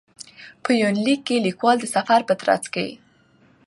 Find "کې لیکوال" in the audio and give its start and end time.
1.27-1.77